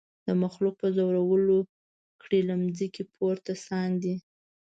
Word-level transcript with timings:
د 0.27 0.29
مخلوق 0.43 0.75
په 0.81 0.87
زورولو 0.97 1.57
کړي 2.21 2.39
له 2.49 2.53
مځکي 2.61 3.03
پورته 3.13 3.53
ساندي 3.65 4.15